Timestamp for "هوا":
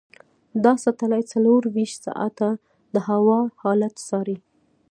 3.07-3.39